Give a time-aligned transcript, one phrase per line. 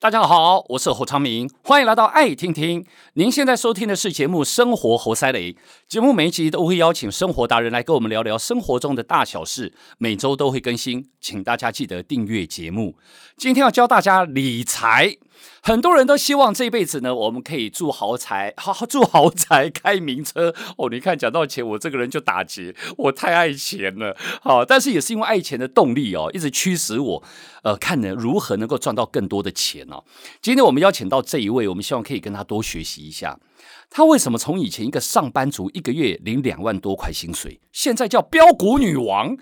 [0.00, 2.86] 大家好，我是侯昌明，欢迎来到爱听听。
[3.12, 5.52] 您现在收听的是节目《生活活塞雷》，
[5.86, 12.96] 节目每一集都会邀请生活达人来跟我们聊聊生活中的大小事，每周都会更新，请大家记得订阅节目。
[13.36, 15.18] 今天要教大家理财。
[15.62, 20.88] 很多人都希望这辈子呢，我们可以住豪宅， 好好住豪宅，开名车哦。
[20.90, 24.16] 你看，讲到钱，我这个人就打结，我太爱钱了。
[24.40, 27.22] 好，但是也是因为爱钱的动力哦，一直驱使我，
[27.62, 30.02] 呃，看呢如何能够赚到更多的钱哦。
[30.40, 33.38] 今天我们邀请到这一位，我们希望可以跟他多学习一下。
[33.90, 39.36] 他为什么从以前一个上班族，一个月领两万多块薪水，现在叫标股女王？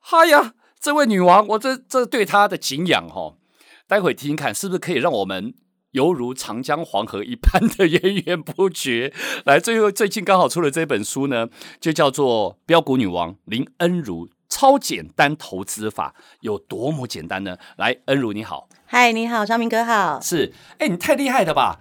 [0.00, 3.36] 嗨呀，这位女王，我这这对她的敬仰哈、哦。
[3.86, 5.54] 待会听听看，是不是可以让我们
[5.90, 9.12] 犹如长江黄河一般的 源源不绝？
[9.44, 11.48] 来，最后最近刚好出了这本书呢，
[11.80, 17.58] 就叫做《标股女王林恩如超简单投资法》，有多么简单呢？
[17.76, 21.80] 来，恩如你好，嗨，你好，张明哥好，是，哎，你太厉害了吧？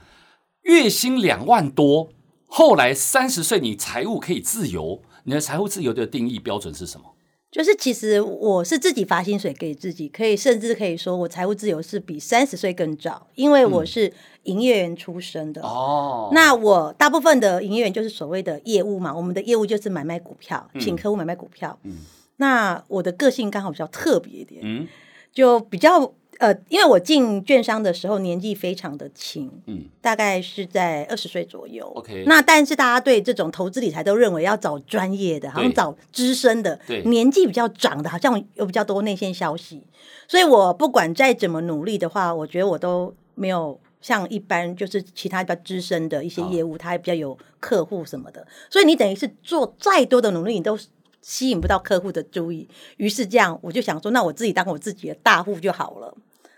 [0.63, 2.09] 月薪两万多，
[2.47, 7.12] 后来三十岁你财务可以自由，你的财务自由的定义标准是什么？
[7.53, 14.11] 就是其实我是自己发薪水给自己，可以甚至可以说我财务自由是比三十岁更早，因为我是
[14.45, 15.61] 营业员出身的。
[15.61, 21.77] 哦、嗯，那我大部分的营业员就是所谓的业务嘛，我们的业务就是买卖股票，请客户买卖股票。
[21.83, 21.99] 嗯，
[22.37, 24.87] 那我的个性刚好比较特别一点，嗯，
[25.31, 26.11] 就比较。
[26.43, 31.89] 呃，因为我进券商的时候年纪非常的轻，嗯，大概是在二十岁左右。
[31.95, 39.83] OK，那但是大家对这种投资理财都认为要找专业的，好像找资深的，对，年纪比较长的，好像有比较多内线消息。
[40.27, 48.45] 所以我不管再怎么努力的话，我觉得我都没有像一般就是其他比较资深的一些业务，他还比较有客户什么的。
[48.69, 50.77] 所以你等于是做再多的努力，你都
[51.21, 56.13] 吸引不到客户的注意，于是这样我就想说，那我自己当我自己的大户就好了，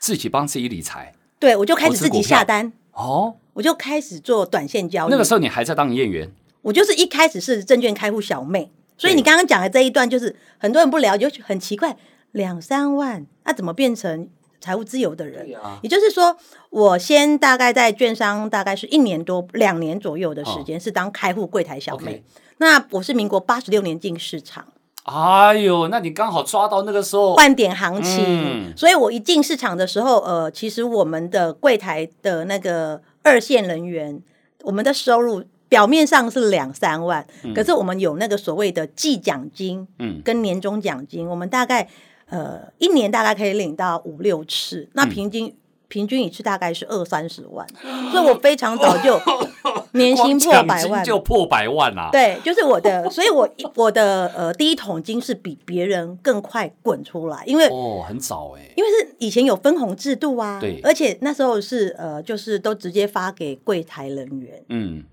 [0.06, 1.16] 自己帮自己理财。
[1.39, 5.09] 对，我就开始自己下单哦，我就开始做短线交易。
[5.09, 6.31] 那个时候你还在当营业员？
[6.61, 11.98] 我就是一开始是证券开户小妹，所以你刚刚讲的这一段就是很多人不了解，就很奇怪，
[12.33, 14.30] 两三万那、啊、怎么变成
[14.61, 15.52] 财务自由的人？
[15.60, 16.37] 啊、也就是说，
[16.70, 22.17] 我先大概在券商大概是一年多两年左右的时间，哦、是当开户柜台小妹。
[22.17, 22.22] Okay
[22.58, 24.67] 那我是民国八十六年进市场，
[25.05, 27.36] 哎呦，那你刚好抓到那个时候。
[27.36, 34.20] 换点行情，嗯、所以我一进市场的时候，呃，其实我们的柜台的那个二线人员，
[34.64, 41.87] 我们的收入表面上是两三万，嗯、可是我们有那个所谓的季奖金，嗯，跟年终奖金，嗯、我们大概
[42.27, 45.55] 呃一年大概可以领到五六次，那平均。
[45.95, 47.66] 嗯平均一次大概是二三十万，
[48.11, 49.17] 所以我非常早就
[49.94, 52.10] 年薪破百万，就破百万啊！
[52.11, 65.04] 对，就是我的， 所以我我的呃第一桶金是比别人更快滚出来，因为哦很早哎，因为是以前有分红制度啊，对，而且那时候是呃就是都直接发给柜台人员，嗯。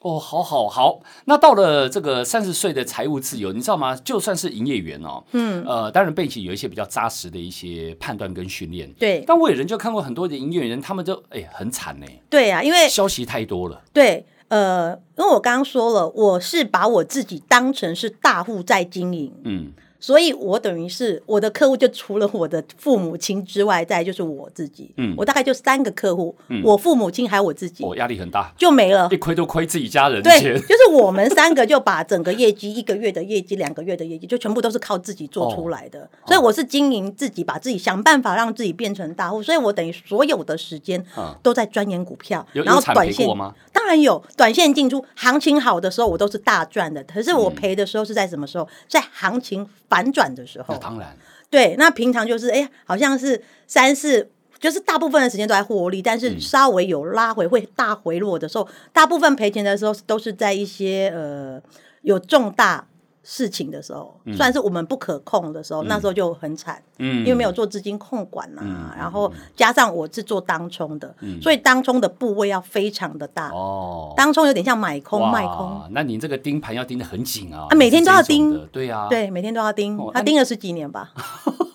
[0.00, 3.94] 哦，好好好，那到了这个三十岁的财务自由，你知道吗？
[3.96, 9.22] 就算是营业员哦，嗯，呃，当然背景有一些比较扎实的一些判断跟训练，对。
[9.26, 12.06] 但我有人就看过很多的营业员，他们就哎很惨呢。
[12.30, 13.82] 对啊，因为消息太多了。
[13.92, 19.72] 对，呃，因为我刚刚说了，我是把我自己当成是大户在经营，嗯。
[20.00, 24.90] 所以，我等于是我的客户，就除了我的父母亲之外，再就是我自己。
[24.96, 27.84] 嗯，我大概就三个客户，嗯、我父母亲还有我自己。
[27.84, 30.22] 我压、哦、力很大，就没了，一亏都亏自己家人。
[30.22, 36.00] 对，就是我们三个就把整个业绩，一个月的业绩，两个月的业绩，就全部都是靠自己做出来的。
[36.00, 39.42] 哦、所以我是经营自己，把自己想办法让自己变成大户。
[39.42, 41.04] 所以我等于所有的时间
[41.42, 43.54] 都在钻研股票，嗯、然后短线吗？
[43.72, 47.04] 当然有，短线进出，行情好的时候我都是大赚的。
[47.04, 48.66] 可是我赔的时候是在什么时候？
[48.88, 49.68] 在行情。
[49.90, 51.14] 反转的时候，当然
[51.50, 51.76] 对。
[51.76, 61.60] 那平常就是，哎，好像是三四，就是大部分的时间都在获利，但是稍微有拉回会大回落的时候，嗯、大部分赔钱的时候都是在一些呃
[62.00, 62.86] 有重大。
[63.22, 81.12] 事情的时候，算是我们不可控的时候，嗯、那时候就很惨，嗯，因为没有做资金控管呐、啊，嗯、然后加上我是做当冲的，嗯、所以当冲的部位要非常的大哦，当冲有点像买空卖空，那你这个盯盘要盯得很紧啊，啊，每天都要盯，对、啊，对，每天都要盯，哦、他盯了十几年吧。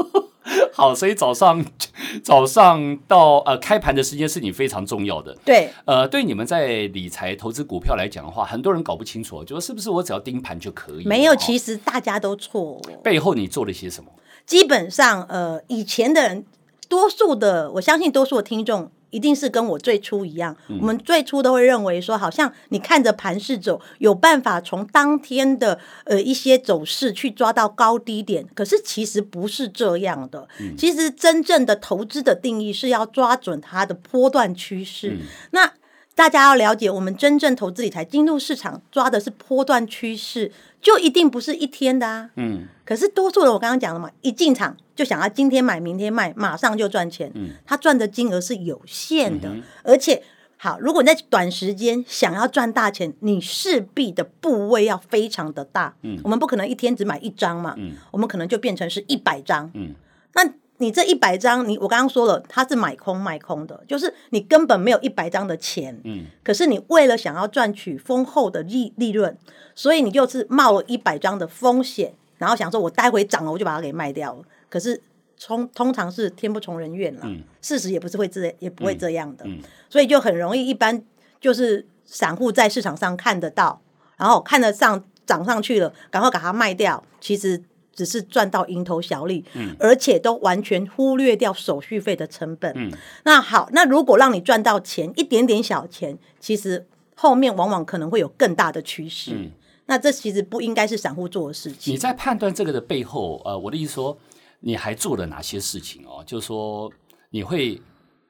[0.76, 1.66] 好，所以早上
[2.22, 5.34] 早上到呃开盘的时间是你非常重要的。
[5.46, 11.06] 对，呃，对你们在理财投资股票来讲的话，很多人搞不清楚，就说是不是我只要盯盘就可以？
[11.06, 12.82] 没有，其实大家都错。
[13.02, 14.10] 背后你做了些什么？
[14.46, 16.46] 基本上，呃，以前的人，
[16.90, 18.92] 多数的，我相信多数的听众。
[19.16, 20.54] 一定是跟我最初一样。
[20.68, 28.46] 嗯、我们最初都会认为说，好像你看着盘势走，有办法从当天的呃一些走势去抓到高低点。
[28.54, 30.46] 可是其实不是这样的。
[30.60, 35.12] 嗯、其实真正的投资的定义是要抓准它的波段趋势。
[35.12, 35.20] 嗯、
[35.52, 35.72] 那
[36.14, 40.52] 大家要了解，我们真正投资理财进入市场抓的是波段趋势，
[40.82, 42.30] 就一定不是一天的啊。
[42.36, 42.68] 嗯。
[42.86, 47.32] 可是多数人，我刚刚讲了嘛，一进场就想要今天买，明天卖，马上就赚钱。
[47.36, 47.50] 嗯。
[47.66, 50.24] 他赚的金额是有限的，嗯、而且
[50.58, 55.96] 好，如果你在短时间想要赚大钱，你势必的部位要非常的大。
[56.02, 56.18] 嗯。
[56.24, 57.76] 我们不可能一天只买一张嘛。
[57.78, 57.92] 嗯。
[58.12, 59.70] 我们可能就变成是一百张。
[59.74, 59.94] 嗯。
[60.34, 60.54] 那。
[60.78, 69.38] 你这一百张，你我刚刚说了，它是买空卖空的，就是你根本没有一百张的钱，嗯，可是你为了想要赚取丰厚的利利润，
[69.74, 75.02] 所以你就是冒了一百张的风险，然后想说我待会涨了我就把它给卖掉了，可是
[75.40, 81.04] 通通常是天不从人愿了，嗯，事实也不是会这也不会这样的，嗯，嗯，所以就很容易，一般
[81.40, 83.82] 就是散户在市场上看得到，
[84.18, 87.64] 然后看得上涨上去了，赶快把它卖掉，其实。
[87.96, 92.92] 只是赚到蝇头小利，嗯，而且都完全忽略掉手续费的成本，嗯，
[93.24, 96.86] 那好，那如果让你赚到钱，一点点小钱，其实
[97.16, 99.52] 后面往往可能会有更大的趋势，嗯，
[99.86, 101.94] 那这其实不应该是散户做的事情。
[101.94, 104.18] 你在判断这个的背后，呃，我的意思说，
[104.66, 106.24] 你还做了哪些事情哦？
[106.26, 106.92] 就是说
[107.30, 107.80] 你会。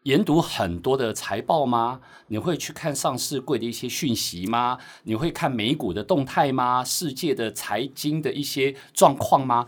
[0.05, 1.99] 研读很多的财报吗？
[2.27, 4.77] 你会去看上市柜的一些讯息吗？
[5.01, 6.83] 你会看美股的动态吗？
[6.83, 9.65] 世界的财经的一些状况吗？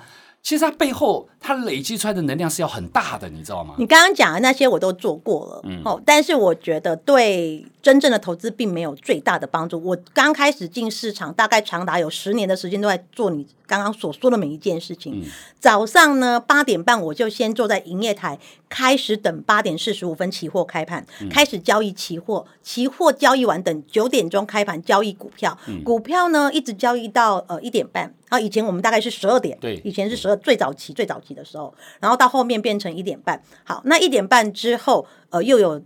[0.48, 3.76] 其实它背后，它累积出来的能量是要很大的，你知道吗？
[3.78, 9.78] 你刚刚讲的那些我都做过了，嗯，哦，但是我觉得对真正的投资并没有最大的帮助。
[9.84, 15.20] 我刚开始进市场，大概长达有十年的时间都在做你刚刚所说的每一件事情。
[15.22, 15.30] 嗯，
[15.60, 18.40] 早上呢，八点半我就先坐在营业台，
[18.70, 28.14] 开始等八点四十五分期货开盘，嗯，开始交易期货，期货交易完等九点钟开盘交易股票，嗯，股票呢一直交易到呃一点半。
[28.30, 33.42] 然后以前我们大概是十二点，对，以前是十二最早期最早期的时候，然后到后面变成一点半。
[33.64, 35.82] 好，那一点半之后，呃，又有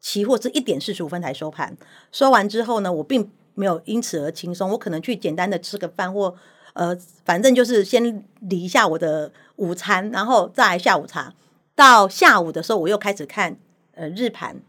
[0.00, 1.76] 期货是一点四十五分才收盘。
[2.12, 6.34] 收完之后呢，我并没有因此而轻松，我可能去简单的吃个饭或
[6.74, 11.34] 呃，反正就是先理一下我的午餐，然后再来下午茶。
[11.74, 13.56] 到下午的时候，我又开始看
[13.94, 14.60] 呃日盘。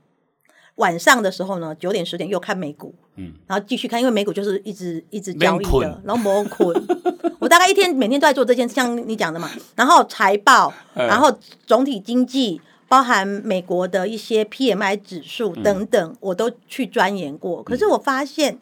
[0.75, 6.75] 晚上的时候呢，九点十点又看美股，嗯，然后继续看，因为美股就是一直一直交易的，然后摩捆。
[7.39, 11.31] 我大概一天每天都在做这件事，像你讲的嘛，然后财报，然后
[11.65, 17.61] 总体经济，包含美国的一些 PMI 指数等等，嗯、我都去钻研过。
[17.63, 18.59] 可是我发现。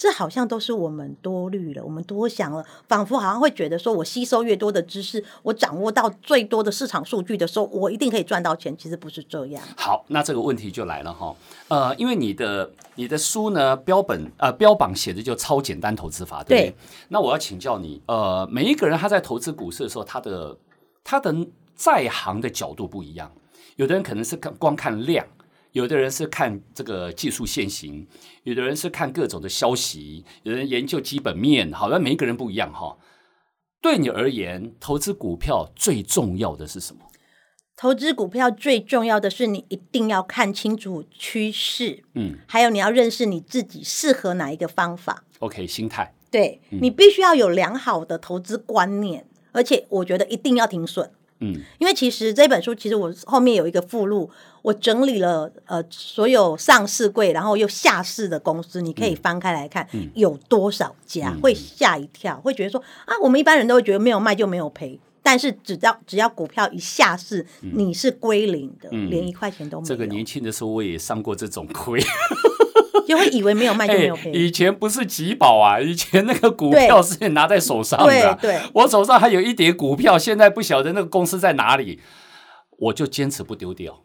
[0.00, 8.74] 这好像都是我们多虑了，我们多想了，仿佛好像会觉得说，我吸收越多的知识，我掌握到最多的市场数据的时候，我一定可以赚到钱。
[8.78, 9.62] 其实不是这样。
[9.76, 11.36] 好，那这个问题就来了哈，
[11.68, 16.70] 呃，因为你的你的书呢，标本呃标榜写的就超简单投资法，对不对？
[16.70, 16.74] 对。
[17.08, 20.56] 那我要请教你，呃，每一个人他在投资股市的时候，他的
[21.04, 21.34] 他的
[21.74, 23.30] 在行的角度不一样，
[23.76, 25.26] 有的人可能是看光看量。
[25.72, 28.06] 有的人是看这个技术现行，
[28.42, 32.98] 有的人是看各种的消息，有人研究基本面，好像每一个人不一样哈。
[33.80, 37.02] 对你而言，投资股票最重要的是什么？
[37.76, 45.24] 投资股票最重要的是你一定要看清楚趋势，嗯，还有你要认识你自己适合哪一个方法。
[45.38, 51.10] OK，心态，对，嗯，你必须要有良好的投资观念，而且我觉得一定要停损。
[51.40, 54.30] 嗯，因为其实这本书其实我后面有一个附录，
[54.62, 69.88] 我整理了呃所有上市柜然后又下市的公司，你可以翻开来看，有多少家，会吓一跳，会觉得说啊，我们一般人都会觉得没有卖就没有赔，但是只要只要股票一下市，你是归零的，连一块钱都没有。
[69.88, 72.00] 这个年轻的时候我也上过这种亏。
[73.10, 74.30] 就会以为没有卖 就没有赔。
[74.30, 78.36] 以前不是集宝啊， 以前那个股票是拿在手上的。
[78.40, 81.98] 对对，我手上还有一叠股票，现在不晓得那个公司在哪里，
[82.78, 84.00] 我就坚持不丢掉，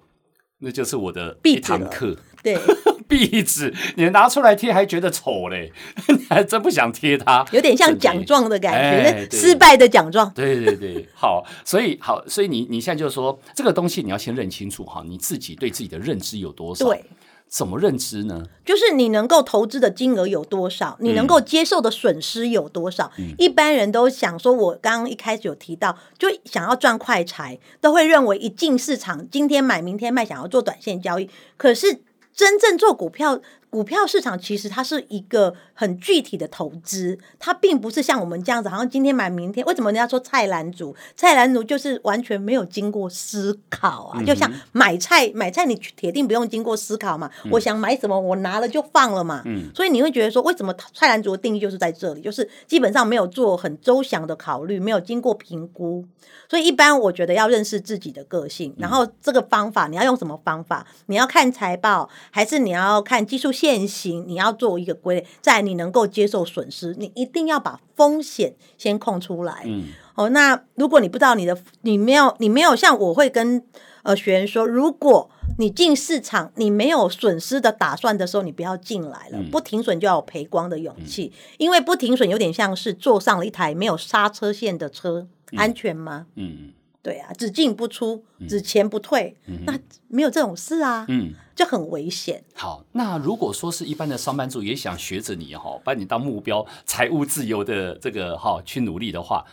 [0.60, 2.18] 那就是我的一堂课。
[2.42, 2.58] 对，
[3.08, 5.72] 壁纸你拿出来贴还觉得丑嘞，
[6.08, 7.46] 你还真不想贴它。
[7.52, 10.32] 有点像奖状的感觉，失败的奖状。
[10.34, 16.86] 对对对，好，所以好，所以你你现在就是说这个东西你要先认清楚哈，你自己对自己的认知有多少？
[16.86, 17.04] 对。
[17.48, 18.44] 怎么认知呢？
[18.66, 23.12] 就是你能够投资的金额有多少，你能够接受的损失有多少。
[23.18, 31.30] 嗯、一般人都想说，我刚刚一开始有提到，就想要赚快财，都会认为一进市场，今天买明天卖，想要做短线交易。
[31.56, 32.02] 可是
[32.34, 33.40] 真正做股票，
[33.76, 39.66] 股票市场其实它是一个很具体的投资，它并不是像我们这样子，好像今天买明天。
[39.66, 40.96] 为什么人家说菜篮族？
[41.14, 47.30] 菜篮族就是完全没有经过思考啊，嗯、就像买菜，买菜你铁定不用经过思考嘛。
[47.44, 49.42] 嗯、我想买什么，我拿了就放了嘛。
[49.44, 56.06] 嗯、所以你会觉得说，为什么菜篮族的定义就是在这里，就是基本上没有做很周详的考虑，没有经过评估。
[56.48, 60.88] 所以一般我觉得要认识自己的个性，然后这个方法你要用什么方法？
[61.08, 63.65] 你要看财报，还是你要看技术线？
[63.66, 69.64] 变形，你要做一个归类，在你能够接受损失，你一定要把风险先控出来。
[69.66, 73.64] 嗯，哦，那如果你不知道你的，你没有，你没有像我会跟
[74.04, 79.40] 呃学员说，如果你进市场，你没有损失的打算的时候，你不要进来了。
[79.40, 86.28] 嗯、不停损就要有赔光的勇气，嗯、因为不停损有点像是坐上了一台没有刹车线的车，嗯、安全吗？
[86.36, 86.72] 嗯。
[87.06, 92.44] 对啊，只进不出，只钱不退，嗯、那没有这种事啊，嗯，就很危险。
[92.56, 99.46] 好，那如果说是一般的上班族也想学着你哈，把你当目标，财务自由的这个哈去努力的话，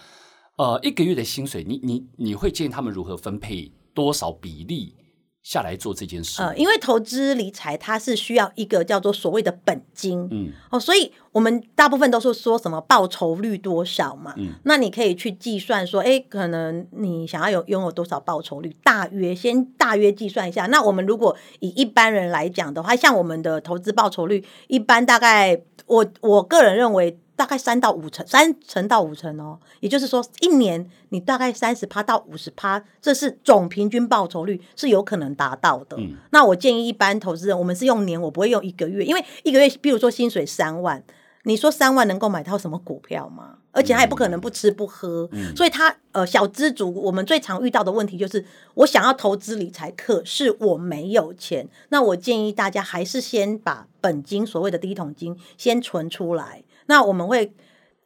[0.57, 4.95] 呃，一个月的薪水，你你你会建议他们如何分配多少比例？
[5.43, 20.67] 下来做这件事，呃，因为投资理财它是需要一个叫做所谓的本金，嗯，哦，所以我们大部分都是说什么报酬率多少嘛，嗯，那你可以去计算说，哎，可能你想要有拥有多少报酬率，大约先大约计算一下。
[20.67, 27.19] 那我们如果以一般人来讲的话，像我们的投资报酬率，一般大概我我个人认为。
[27.43, 35.97] 大概三到五成，三成到五成哦，也就是说，一年你大概三十趴到五十趴，这是总平均报酬率是有可能达到的。
[35.99, 41.03] 嗯，那我建议一般投资人，我们是用年，我不会用一个月，因为一个月，比如说薪水三万，
[41.43, 43.59] 你说三万能够买到什么股票吗？
[43.73, 48.45] 而且他也不可能不吃不喝，嗯，所以他呃小资族，我们最常遇到的问题就是，
[48.75, 51.69] 我想要投资理财，可是我没有钱。
[51.89, 56.63] 那我建议大家还是先把本金，所谓的第一桶金，先存出来。
[56.87, 57.53] 那我们会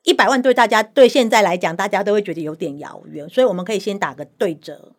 [0.04, 4.92] 一百万对大家对现在来讲，大家都会觉得有点遥远，所以我们可以先打个对折，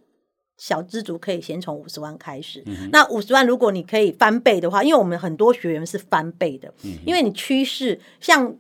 [0.58, 2.64] 小资族可以先从五十万开始。
[2.66, 8.56] 嗯、那五十万如果你可以翻倍的话，因为我们很多学员是翻倍的，嗯、因为你趋势像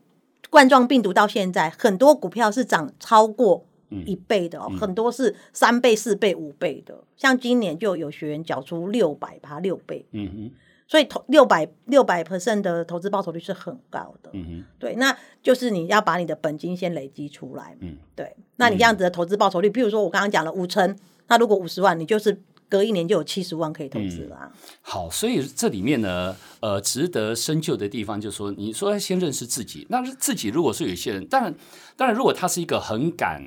[0.50, 3.65] 冠状病毒到现在，很多股票是涨超过
[4.05, 10.05] 一倍的哦，嗯、很多是三倍、四倍、五倍的，像今年就有学员缴出六百趴六倍。
[10.12, 10.51] 嗯哼
[10.88, 24.51] 所以投六百六百 percent 的投资报酬率是很高的，嗯哼，对，那就是你要把你的本金先累积出来，嗯，对，那你这样子的投资报酬率，比如说我刚刚讲了五成，那如果五十万，你就是隔一年就有七十万可以投资了，嗯。
[24.82, 31.53] 好，所以这里面呢，呃，值得深究的地方就是说，你说要先认识自己，那自己如果是有些人，当然，
[31.98, 33.44] 当然，如果他是一个很敢、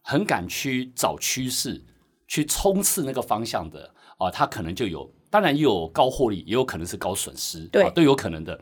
[0.00, 1.84] 很敢去找趋势、
[2.26, 5.12] 去冲刺那个方向的啊，呃，他可能就有。
[5.30, 8.60] 当然也有高获利，也有可能是高损失，对、啊，都有可能的。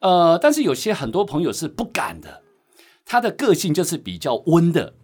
[0.00, 2.42] 呃，但是有些很多朋友是不敢的，
[3.04, 4.94] 他的个性就是比较温的，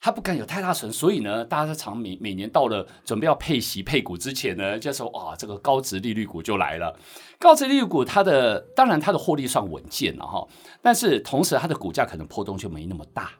[0.00, 6.98] 他不敢有太大损，所以呢，大家常每每年到了准备要配息配股之前呢，就说哇，这个高值利率股就来了。
[7.38, 10.46] 高值利率股它的当然它的获利算稳健了哈，
[10.82, 13.30] 但是同时它的股价可能波动就没那么大。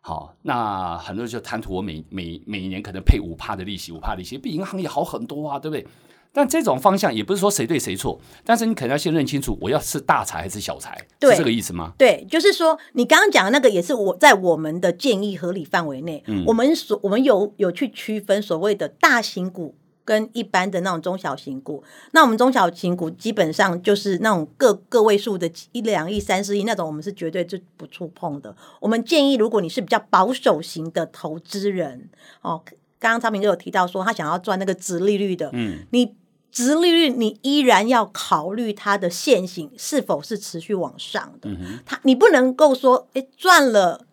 [0.00, 5.86] 好，那很多人就贪图我每每每一年可能配五帕的利息，五帕利息比银行也好很多啊，对不对？
[6.36, 11.92] 但这种方向也不是说谁对谁错，但是你可能要先认清楚，我要是大财还是小财，是这个意思吗？
[11.96, 21.84] 对，就是说你刚刚讲的那个也是我在我们的建议合理范围内，嗯，我们所我们有有去区分所谓的大型股跟一般的那种中小型股。
[22.10, 28.56] 那我们中小型股基本上就是那种个个位数的一两亿、三四亿那种，我们是绝对就不触碰的。
[28.80, 32.10] 我们建议，如果你是比较保守型的投资人，
[32.42, 32.60] 哦，
[32.98, 36.16] 刚刚昌明就有提到说他想要赚那个值利率的，嗯，你。
[36.54, 41.50] 殖利率，你依然要考虑它的线型是否是持续往上的。
[41.84, 44.06] 它，你不能够说，诶，赚了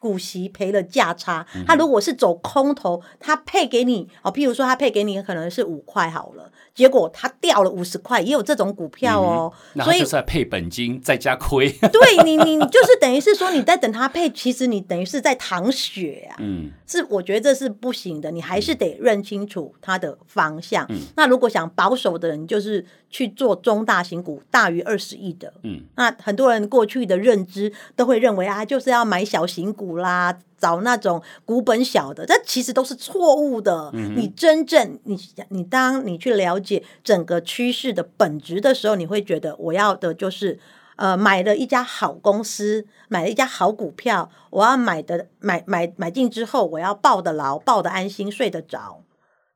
[0.00, 1.46] 股息，赔了价差。
[1.64, 6.50] 他如果是走空头，他配给你，哦，譬如说他配给你可能是五块好了。
[6.74, 9.52] 结果他掉了五十块，也有这种股票哦。
[9.74, 11.70] 嗯、所以就是在配本金再加亏。
[11.92, 16.36] 对你，你就是等于是说你在等他配，其实你等于是在淌血啊。
[16.38, 20.86] 嗯，是我觉得这是不行的，你还是得认清楚它的方向。
[20.88, 25.52] 嗯，那如果想保守的人，就是去做中大型股，大于二十亿的。
[25.64, 30.38] 嗯，那很多人过去的认知都会认为啊，就是要买小型股啦。
[30.60, 33.90] 找那种股本小的，这其实都是错误的。
[33.94, 35.18] 嗯、你真正你
[35.48, 40.60] 你当你去了解整个趋势的本质的时候，你会觉得我要的就是
[40.96, 49.02] 呃买了一家好公司，买了一家好股票，我要买的买买买进之后，我要抱得牢，抱得安心，睡得着。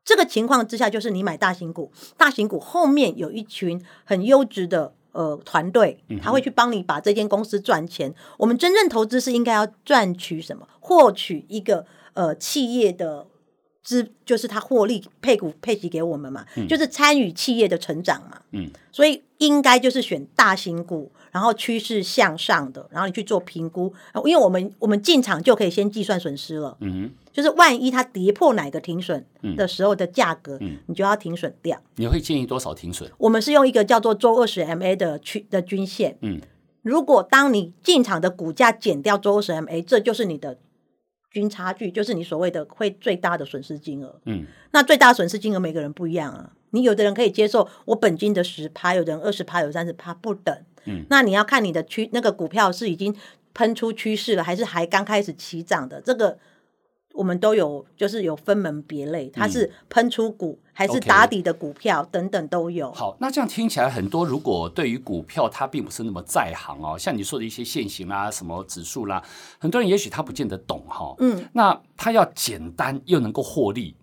[0.07, 8.11] 这个情况之下，就是你买大型股，大型股后面有一群很优质的呃团队，他会去帮你把这间公司赚钱。
[8.11, 10.69] 嗯、我们真正投资是应该要赚取什么？
[10.79, 13.27] 获取一个呃企业的。
[13.85, 23.93] 资就是他获利配股配息给我们嘛，嗯、就是参与企业的成长嘛，嗯，所以应该就是选大型股，然后趋势向上的，然后你去做评估，
[24.25, 29.23] 因为我们我们进场就可以先计算损失了，嗯，就是万一它跌破哪个停损
[29.55, 31.79] 的时候的价格，嗯，你就要停损掉。
[31.97, 33.11] 你会建议多少停损？
[33.19, 36.41] 我们是用一个叫做周二十 MA 的区的均线，嗯，
[36.81, 40.57] 如果当你进场的股价减掉周二十 MA，这就是你的。
[41.35, 44.19] 均差距就是你所谓的会最大的损失金额。
[44.25, 46.53] 嗯，那最大损失金额每个人不一样啊。
[46.71, 50.57] 你有的人可以接受我本金的十趴，有的人二十趴，有三十趴不等。
[50.87, 53.15] 嗯，那你要看你的趋那个股票是已经
[53.53, 56.39] 喷出趋势了，还是还刚开始起涨的这个。
[57.15, 62.93] 我们都有，就是有分门别类，它是喷出股、嗯、还是打底的股票 Okay 等等都有。
[62.93, 69.23] 好，那这样听起来，很多如果对于股票它并不是那么在行哦，像你说的一些线型啦、什么指数啦，
[69.59, 71.15] 很多人也许他不见得懂哈、哦。
[71.21, 73.95] 嗯，那他要简单又能够获利，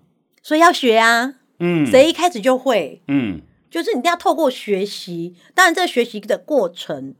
[0.41, 1.35] 所以要学啊。
[1.59, 3.01] 嗯，谁一开始就会？
[3.07, 7.13] 嗯，就是你一定要透过学习，当然这个学习的过程。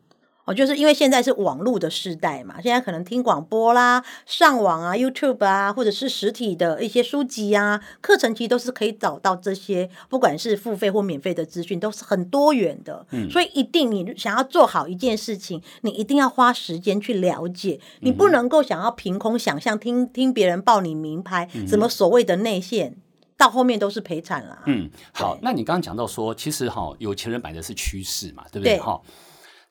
[0.51, 13.05] 哦，就是因为现在是网络的时代嘛，现在可能听广播啦、上网啊、YouTube 啊，或者是实体的一些书籍啊、课程，其实都是可以找到这些，不管是付费或免费的资讯，都是很多元的。
[13.11, 22.95] 嗯，所以一定你想要做好一件事情，你一定要花时间去了解，你不能够想要凭空想象，听听别人报你名牌，什么所谓的内线，
[23.37, 24.59] 到后面都是赔惨了。
[24.65, 28.77] 嗯，好，那你刚刚讲到说，其实哈，有钱人买的是趋势嘛，对不对？
[28.79, 28.99] 哈。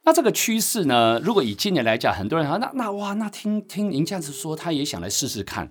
[0.03, 1.21] 那这个趋势呢？
[1.23, 5.71] 如果以今年来讲，很多人说那那哇，那听听您这样子说，他也想来试试看。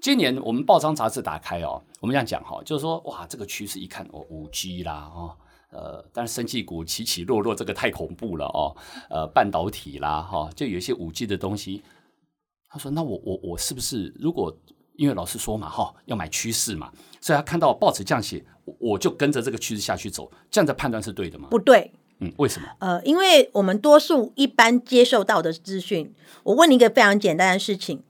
[0.00, 5.36] 今年我们报章杂志打开哦，我们这样讲哈，就是说哇，这个趋势一看哦，五 G 啦哦，
[5.70, 8.76] 呃，但是生技股起起落落，这个太恐怖了哦，
[9.10, 11.82] 呃，半导体啦哈、哦，就有一些五 G 的东西。
[12.68, 14.56] 他说，那我我我是不是如果
[14.96, 18.44] 因为老师说嘛哈、哦，要买趋势嘛，所以他看到报纸这样写，
[18.78, 21.48] 我就跟着这个趋势下去走，这样的判断是对的吗？
[21.50, 21.92] 不对。
[22.20, 22.68] 嗯，为什么？
[22.78, 28.02] 呃，因为我们多数一般接受到的资讯，我问你一个非常简单的事情：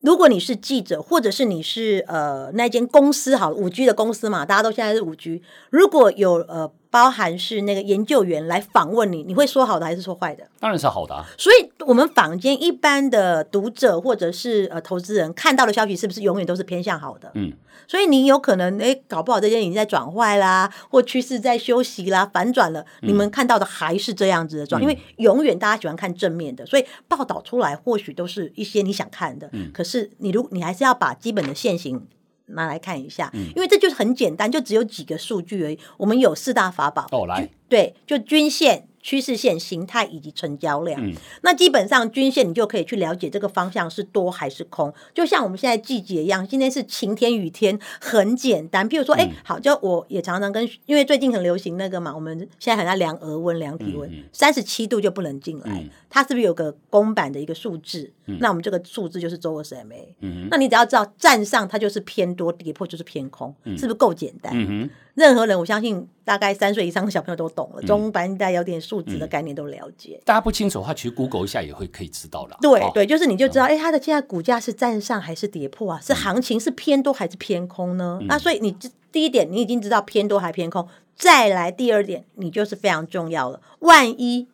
[0.00, 6.72] 如果你是记者，或者是你是呃那间公司，好，五 G 的公司嘛，大家都现在是五 G，如果有呃。
[6.90, 10.46] 包含是那个研究员来访问你，你会说好的还是说坏的？
[10.58, 11.24] 当然是好的啊。
[11.38, 17.30] 所以，我们坊间一般的读者或者是呃投资人看到的消息，是不是永远都是偏向好的？
[17.34, 17.52] 嗯。
[17.86, 22.84] 所以你有可能诶，搞不好这件已经在转坏啦，或趋势在休息啦，反转了。
[23.00, 29.48] 你们看到的还是这样子的状，嗯、因为永远大家喜欢看正面的，所以报道出来或许都是一些你想看的。
[29.52, 29.70] 嗯。
[29.72, 32.06] 可是你如你还是要把基本的线型。
[32.54, 35.78] 拿来看一下，因为这就是很简单，就只有几个数据而已。
[35.96, 37.06] 我们有四大法宝。
[37.12, 38.86] 哦，来，对，就均线。
[39.02, 44.92] 趋势线、形态以及成交量，嗯、那基本上均线你就可以去了解这个方向是多还是空。
[45.14, 48.88] 就像我们现在季节一样，今天是晴天、雨天，很简单。
[48.88, 55.80] 譬如说，哎、嗯，好，就我也常常跟，因为最近很流行那个嘛，我们现在很爱量额温、量体温，三十七度就不能进来。
[55.80, 58.12] 嗯、它是不是有个公版的一个数字？
[58.26, 60.06] 嗯、那我们这个数字就是周二十 MA。
[60.20, 64.52] 嗯、那你只要知道站上它就是偏多，跌破就是偏空，嗯、是不是够简单？
[64.54, 64.88] 嗯
[65.20, 70.20] 任何人，我相信大概三岁以上的小朋友都懂了，中班带有点数值的概念都了解。
[70.24, 72.56] 大家不清楚的话，其实 Google 一下也会可以知道了。
[72.62, 76.00] 对对，就是你就知道，哎，它的现在股价是站上还是跌破啊？
[76.02, 78.18] 是行情是偏多还是偏空呢？
[78.22, 78.74] 那所以你
[79.12, 80.88] 第一点，你已经知道偏多还偏空。
[81.14, 83.60] 再来第二点，你就是非常重要了。
[83.80, 84.48] 万一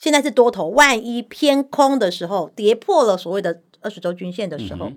[0.00, 4.90] 现在是多头，万一偏空的时候，跌破了所谓的二十周均线的时候，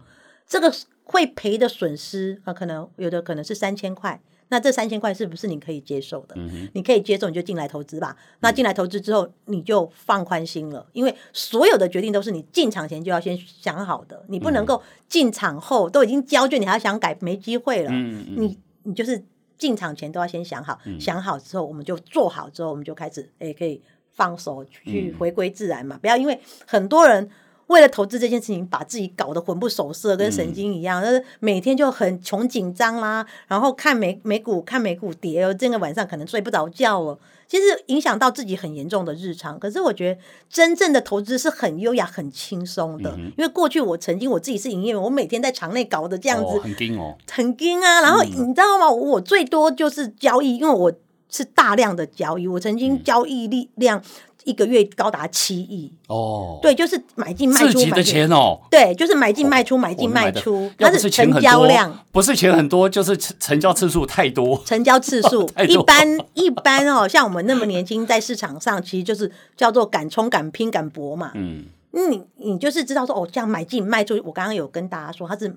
[0.48, 4.20] 这个会赔的损失啊，可能有的可能是三千块。
[4.54, 6.36] 那这三千块是不是你可以接受的？
[6.38, 8.16] 嗯、你可以接受，你就进来投资吧。
[8.42, 14.24] 那进来投资之后，你就放宽心了，因为所有的决定都是你进场前就要先想好的。
[14.28, 17.92] 你不能够进场后都已经交卷，你还要想改，没机会了。
[17.92, 19.26] 你你就是
[19.58, 25.96] 进场前都要先想好，嗯、想好之后我们就做好之后，我们就开始哎可以放手去回归自然嘛。
[25.96, 27.28] 嗯、不要因为很多人。
[27.74, 37.18] 为了投资这件事情，把自己搞得魂不守舍，跟神经一样，就是、嗯、每天就很穷紧张啦，然后看美美股，看美股跌，这个晚上可能睡不着觉了。
[37.48, 39.58] 其实影响到自己很严重的日常。
[39.58, 43.10] 可是我觉得真正的投资是很优雅、很轻松的。
[43.18, 48.02] 嗯、因为过去我曾经我自己是营业员，我每天在场内搞的这样子，哦、很惊哦，很惊啊。
[48.02, 48.88] 然后你知道吗？
[48.90, 50.94] 我最多就是交易，因为我。
[51.36, 54.00] 是大量的交易，我曾经交易力量
[54.46, 55.92] 一个月高达七亿。
[56.08, 65.50] 哦，对，就是买进卖出，自己的钱哦，对，就是买进卖出，买进卖出，它是成交量，不是钱很多，就是成交次数太多，成交次数。
[65.68, 75.56] 一般一般哦，像我们那么年轻，在市场上其实就是叫做敢冲敢拼敢搏嘛，嗯，你你就是知道说哦，这样买进卖出，我刚刚有跟大家说，它是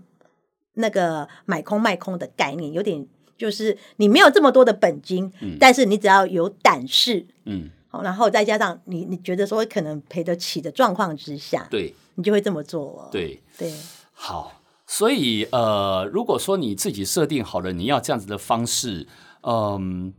[0.75, 3.07] 那个买空卖空的概念，有点。
[3.39, 13.09] 就是你没有这么多的本金，嗯、但是你只要有胆识，嗯，好，然后再加上你你觉得说可能赔得起的状况之下，对，你就会这么做哦。
[13.11, 13.73] 对对，
[14.13, 19.07] 好，所以呃，如果说你自己设定好了你要这样子的方式，
[19.43, 20.13] 嗯。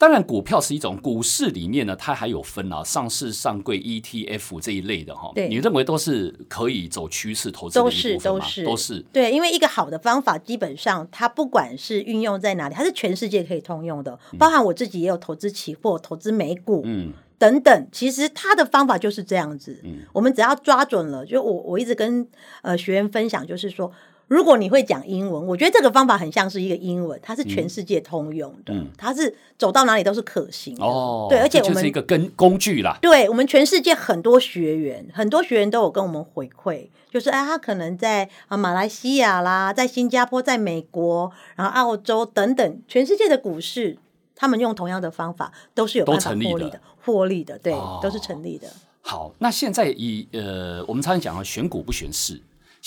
[0.00, 5.32] 当然，股票是一种股市里面呢，它还有分啊，上市、上柜、ETF 这一类的哈。
[5.34, 8.38] 对，你认为都是可以走趋势投资的一部分吗？
[8.38, 9.04] 都是，都是，都是。
[9.12, 14.16] 对，因为一个好的方法，基本上它不管是运用在哪里，它是全世界可以通用的。
[14.38, 17.88] 包含我自己也有投资期货、投资美股，嗯，等等。
[17.90, 19.80] 其实它的方法就是这样子。
[19.82, 22.24] 嗯，我们只要抓准了，就我我一直跟
[22.62, 23.90] 呃学员分享，就是说。
[24.28, 30.84] 如果你会讲英文，我觉得这个方法很像是一个英文，它是全世界通用的，嗯、它是走到哪里都是可行的。
[30.84, 32.98] 哦，对，而且我们是一个跟工具啦。
[33.00, 43.96] 对，我们全世界很多学员，很多学员都有跟我们回馈，就是哎，他可能在啊马来西亚啦，在新加坡，在美国，然后澳洲等等，全世界的股市，
[44.36, 48.68] 他们用同样的方法都是有办法获利的，获利的，对，哦、都是成立的。
[49.00, 52.38] 好，那现在以呃，我们常常讲啊，选股不选市。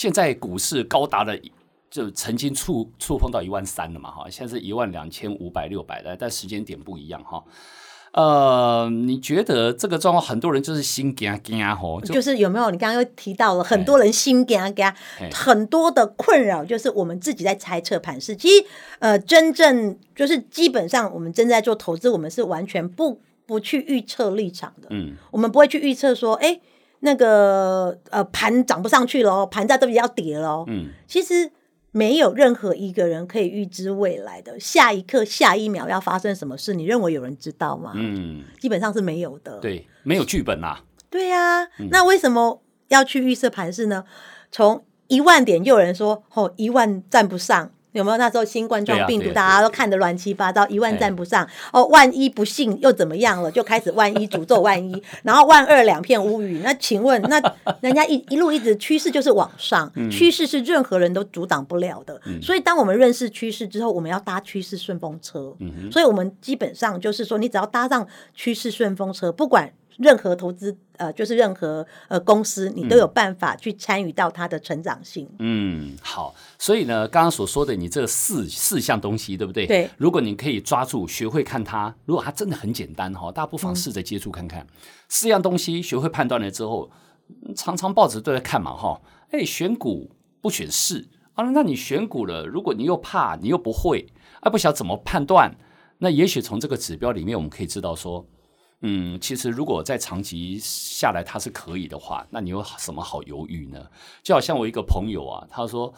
[0.02, 1.38] 现在股市高达了，
[1.88, 7.44] 就曾经触触碰到一万三了嘛，哈，现在是一万两千五百六百的，但时间点不一样哈。
[8.14, 12.72] 呃，你觉得这个状况，很多人就是心惊惊吼，就是有没有？
[12.72, 14.92] 你刚刚又提到了很多人心惊惊，
[15.32, 18.36] 很多的困扰就是我们自己在猜测盘势。
[18.36, 18.66] 其实，
[18.98, 26.60] 呃，真正就是基本上我们正在做投资，我们是完全不不去预测立场的，嗯，我们不会去预测说，哎。
[27.02, 30.64] 那个呃盘涨不上去了，盘在这里要跌了。
[30.68, 31.52] 嗯，其实
[31.92, 36.74] 没有任何一个人可以预知未来的下一刻、下一秒要发生什么事。
[36.74, 37.92] 你认为有人知道吗？
[37.96, 39.60] 嗯，基本上是没有的。
[39.60, 40.84] 对，没有剧本呐、啊。
[41.10, 44.06] 对呀、啊，嗯、那为什么要去预测盘势呢？
[44.52, 47.72] 从一万点又有人说，哦，一万站不上。
[47.94, 53.52] 有没有那时候新冠状病毒，大家都看得乱七八糟，一万站不上哦，万一不幸又怎么样了？
[53.52, 56.62] 就开始万一诅咒万一， 然后万二两片乌云。
[56.62, 57.42] 那请问，那
[57.82, 62.20] 人家一一路一直趋势就是往上，趋势是任何人都阻挡不了的。
[62.42, 65.54] 所以，当我们认识趋势之后，我们要搭趋势顺风车。
[65.92, 69.72] 所以我们基本上就是说，你只要搭上趋势顺风车，不管。
[69.98, 75.30] 任何投资，呃，就是任何呃公司，你都有办法去参与到它的成长性。
[75.40, 79.68] 嗯，好，所以呢，刚刚所说的你这四四项东西，对不对？
[79.68, 79.90] 对。
[79.98, 84.62] 如果你可以抓住，学会看它，如果它真的很简单哈，大家不妨试着接触看看。
[84.62, 84.68] 嗯、
[85.10, 86.90] 四样东西学会判断了之后，
[87.56, 89.02] 常常报纸都在看嘛哈。
[89.32, 91.44] 哎，选股不选市啊？
[91.52, 94.08] 那你选股了，如果你又怕，你又不会，
[94.42, 95.56] 啊，不晓得怎么判断，
[96.00, 98.26] 那也许从这个指标里面，我们可以知道说。
[98.84, 103.88] 嗯，其实如果在长期下来它是可以的话，那你有什么好犹豫呢？
[104.24, 105.94] 就好像我一个朋友啊，他说，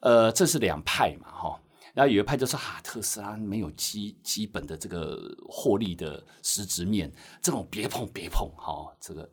[0.00, 1.60] 呃，这是两派嘛，哈，
[1.94, 5.16] 然后有一派就说啊，特斯拉没有基基本的这个
[5.48, 9.30] 获利的实质面，这种别碰别碰，哈，这个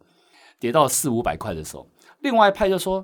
[0.59, 3.03] 跌到四五百块的时候，另外一派就说，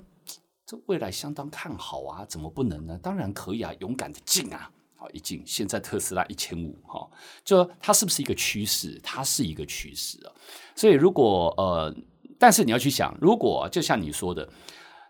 [0.68, 3.00] 这未来相当看好啊，怎么不能呢？
[3.02, 4.70] 当然可以啊，勇敢的进啊。
[5.00, 7.08] 好，一进，现在特斯拉一千五，哈，
[7.46, 9.00] 就它是不是一个趋势？
[9.02, 10.32] 它是一个趋势啊。
[10.76, 11.96] 所以如果呃，
[12.38, 14.46] 但是你要去想，如果就像你说的，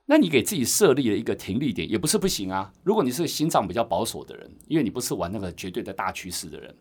[0.06, 2.72] 那你给自己设立了一个停利点，也不是不行啊。
[2.84, 6.72] 如果你是心脏比较保守的人，因为你不是玩那个绝对的大趋势的人，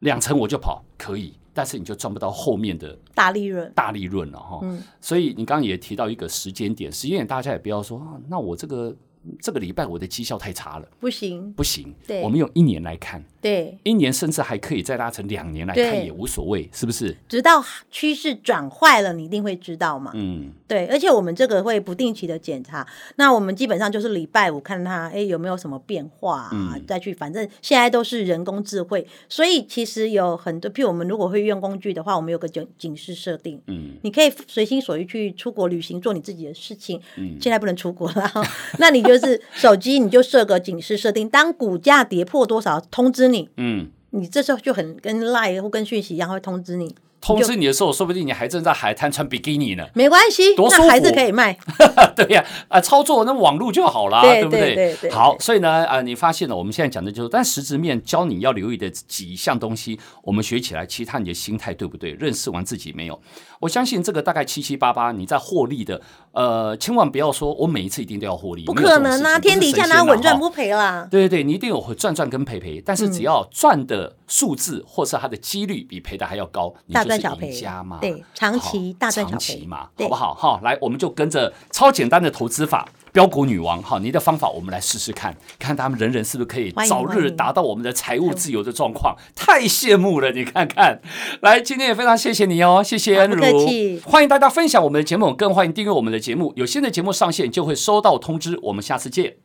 [0.00, 4.58] 两成我就跑可以，但是你就赚不到后面的大利润，大利润了哈。
[4.64, 8.92] 嗯，所以你刚刚也提到一个时间点，时间点大家也不要说啊，那我这个。
[9.40, 11.94] 这个礼拜我的绩效太差了，不行，不行。
[12.06, 17.16] 对，我们用一年来看，对，一年甚至还可以再拉成两年来看也无所谓，是不是？
[17.28, 20.10] 直到趋势转坏了，你一定会知道嘛。
[20.14, 22.84] 嗯，对，而且我们这个会不定期的检查。
[23.14, 26.50] 那我们基本上就是礼拜五看它，哎，有没有什么变化啊？
[26.52, 37.00] 嗯、再去，反正现在都是人工智慧，所以其实有很多，譬如我们如果会用工具的话，我们有个警警示设定，嗯，你可以随心所欲去出国旅行，做你自己的事情。
[37.16, 38.32] 嗯，现在不能出国了，
[38.80, 39.11] 那你就。
[39.18, 43.48] 就是手机，你就设个警示设定，当股价跌破多少，通知你。
[43.56, 46.94] 嗯，你这时候就很跟 Line 或跟讯息一样，会通知你。
[47.22, 49.86] 通知你的时候，说不定你还正在海滩穿比基尼呢。
[49.94, 51.56] 没关系，多舒服，那还是可以卖。
[52.16, 55.10] 对呀，啊，操作那网络就好了，对不对？
[55.10, 62.10] 好，所以呢，啊，你发现了，我们现在讲的就是，但实质面教你要留意的几项东西，我们学起来，其他你的心态对不对？
[62.12, 63.20] 认识完自己没有？
[63.60, 66.00] 我相信这个大概七七八八，你在获利的，
[66.32, 69.38] 呃，千万不要说我每一次一定都要获利，不可能啊！
[69.38, 71.06] 天底下哪稳赚不赔啦？
[71.08, 77.98] 对对对，你一定有会赚赚跟赔赔，但是只要赚的数字或是它的几率比赔的还要高，你就是赢家嘛。
[78.00, 80.34] 对，长期大赚小赔，长期嘛，好不好？
[80.34, 82.88] 哈，来，我们就跟着超简单的投资法。
[83.12, 90.98] 标股女王，好，你的方法我们来试试看，看他们人人是不是可以早日达到我们的财务自由的状况，太羡慕了，你看看。
[91.42, 99.42] 来，今天也非常谢谢你哦，谢谢恩如，欢迎大家分享我们的节目，更欢迎订阅我们的节目，有新的节目上线就会收到通知，我们下次见。